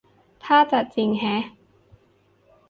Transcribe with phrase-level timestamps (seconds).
[0.43, 1.43] ท่าจะจริงแฮะ